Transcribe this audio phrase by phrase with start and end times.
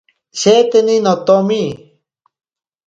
[0.39, 1.63] Sheteni notomi.